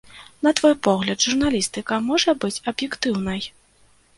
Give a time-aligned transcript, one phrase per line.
[0.45, 3.41] На твой погляд, журналістыка можа быць аб'ектыўнай?